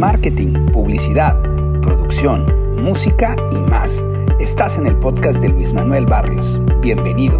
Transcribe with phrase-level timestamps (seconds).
[0.00, 1.38] marketing, publicidad,
[1.82, 2.46] producción,
[2.82, 4.02] música y más.
[4.40, 6.58] Estás en el podcast de Luis Manuel Barrios.
[6.80, 7.38] Bienvenido.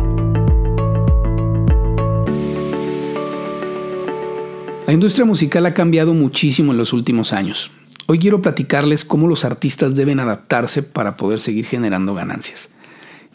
[4.86, 7.70] La industria musical ha cambiado muchísimo en los últimos años.
[8.06, 12.68] Hoy quiero platicarles cómo los artistas deben adaptarse para poder seguir generando ganancias.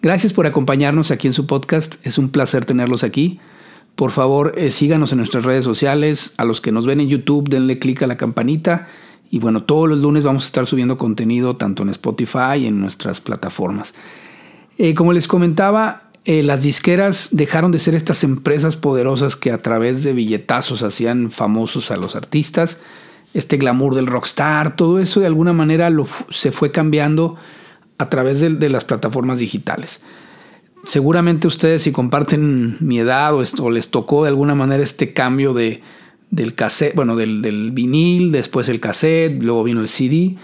[0.03, 3.39] Gracias por acompañarnos aquí en su podcast, es un placer tenerlos aquí.
[3.95, 7.49] Por favor, eh, síganos en nuestras redes sociales, a los que nos ven en YouTube,
[7.49, 8.87] denle clic a la campanita
[9.31, 12.79] y bueno, todos los lunes vamos a estar subiendo contenido tanto en Spotify y en
[12.79, 13.93] nuestras plataformas.
[14.77, 19.59] Eh, como les comentaba, eh, las disqueras dejaron de ser estas empresas poderosas que a
[19.59, 22.79] través de billetazos hacían famosos a los artistas,
[23.35, 25.91] este glamour del rockstar, todo eso de alguna manera
[26.31, 27.35] se fue cambiando
[27.97, 30.01] a través de, las plataformas digitales.
[30.83, 35.81] Seguramente ustedes si comparten mi edad o, les tocó de alguna manera este cambio de,
[36.35, 40.35] del cassette, bueno, del, del vinil, después el cassette, luego vino el CD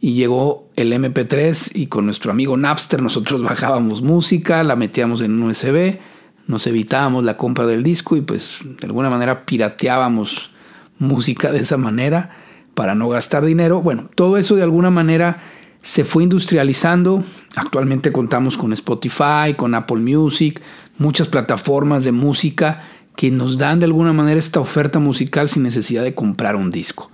[0.00, 5.32] y llegó el MP3 y con nuestro amigo Napster nosotros bajábamos música, la metíamos en
[5.32, 5.98] un USB,
[6.46, 10.50] nos evitábamos la compra del disco y pues de alguna manera pirateábamos
[10.98, 12.30] música de esa manera
[12.74, 13.82] para no gastar dinero.
[13.82, 15.42] Bueno, todo eso de alguna manera
[15.82, 17.24] se fue industrializando.
[17.56, 20.60] Actualmente contamos con Spotify, con Apple Music,
[20.98, 22.84] muchas plataformas de música
[23.20, 27.10] que nos dan de alguna manera esta oferta musical sin necesidad de comprar un disco.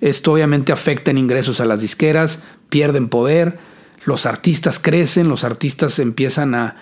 [0.00, 3.58] Esto obviamente afecta en ingresos a las disqueras, pierden poder,
[4.04, 6.76] los artistas crecen, los artistas empiezan a,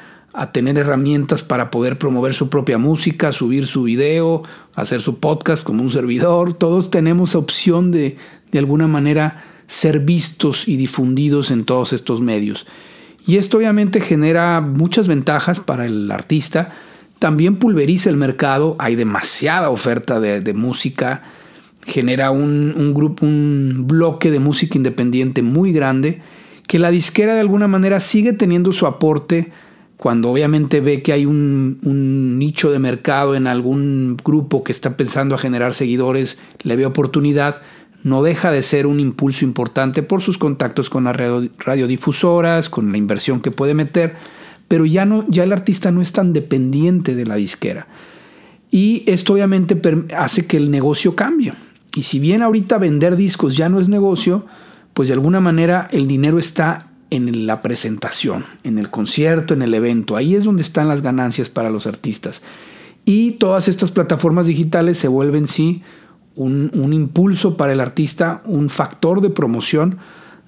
[0.52, 4.42] tener herramientas para poder promover su propia música, subir su video,
[4.74, 6.52] hacer su podcast como un servidor.
[6.52, 8.18] Todos tenemos opción de,
[8.52, 12.66] de alguna manera, ser vistos y difundidos en todos estos medios.
[13.26, 16.74] Y esto obviamente genera muchas ventajas para el artista.
[17.18, 21.22] También pulveriza el mercado, hay demasiada oferta de, música
[21.86, 26.20] genera un, grupo, un bloque de música independiente muy grande,
[26.66, 29.52] que la disquera de alguna manera sigue teniendo su aporte
[29.96, 34.96] cuando obviamente ve que hay un, un, nicho de mercado en algún grupo que está
[34.96, 37.62] pensando a generar seguidores, le ve oportunidad,
[38.06, 42.98] no deja de ser un impulso importante por sus contactos con las radiodifusoras, con la
[42.98, 44.14] inversión que puede meter,
[44.68, 47.86] pero ya, no, ya el artista no es tan dependiente de la disquera.
[48.70, 49.80] Y esto obviamente
[50.16, 51.54] hace que el negocio cambie.
[51.94, 54.44] Y si bien ahorita vender discos ya no es negocio,
[54.92, 59.74] pues de alguna manera el dinero está en la presentación, en el concierto, en el
[59.74, 60.16] evento.
[60.16, 62.42] Ahí es donde están las ganancias para los artistas.
[63.04, 65.82] Y todas estas plataformas digitales se vuelven sí
[66.34, 69.98] un, impulso para el artista, un factor de promoción,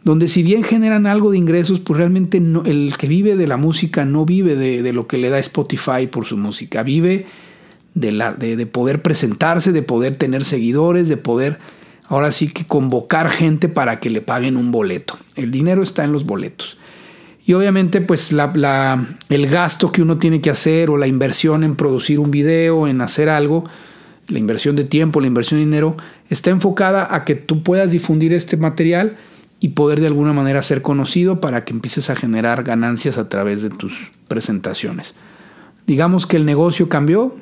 [0.09, 4.07] donde si bien generan algo de ingresos, pues realmente el que vive de la música
[4.07, 7.27] no vive de, de lo que le da Spotify por su música, vive
[7.93, 11.59] de, poder presentarse, de poder tener seguidores, de poder
[12.07, 15.19] ahora sí que convocar gente para que le paguen un boleto.
[15.37, 16.79] El dinero está en los boletos.
[17.45, 21.77] Y obviamente pues la, el gasto que uno tiene que hacer o la inversión en
[21.77, 23.65] producir un video, en hacer algo,
[24.29, 25.99] la inversión de tiempo, la inversión de dinero,
[26.31, 29.19] está enfocada a que tú puedas difundir este material
[29.61, 33.63] y poder de alguna manera ser conocido para que empieces a generar ganancias a través
[33.63, 35.15] de tus presentaciones.
[35.87, 37.37] Digamos que el negocio cambió,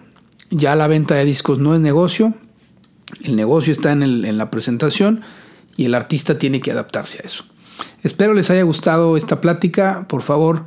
[0.51, 2.35] ya la venta de discos no es negocio,
[3.25, 5.23] el negocio está en, la presentación
[5.77, 7.45] y el artista tiene que adaptarse a eso.
[8.03, 10.07] Espero les haya gustado esta plática.
[10.09, 10.65] Por favor,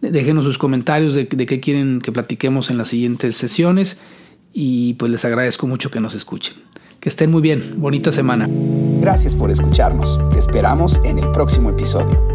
[0.00, 3.98] déjenos sus comentarios de, de qué quieren que platiquemos en las siguientes sesiones
[4.52, 6.54] y pues les agradezco mucho que nos escuchen.
[7.02, 7.80] Que estén muy bien.
[7.80, 8.48] Bonita semana.
[9.00, 10.20] Gracias por escucharnos.
[10.30, 12.31] Te esperamos en el próximo episodio.